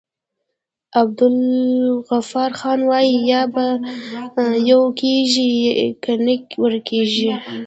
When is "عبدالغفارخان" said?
1.01-2.79